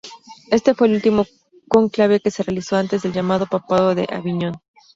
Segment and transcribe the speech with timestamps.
[0.49, 1.27] Este fue el último
[1.67, 4.55] cónclave que se realizó antes del llamado "Papado de Aviñón".